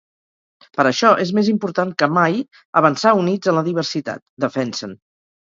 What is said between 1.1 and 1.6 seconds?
és més